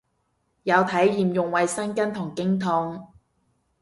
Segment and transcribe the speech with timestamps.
[0.63, 3.09] 有體驗用衛生巾同經痛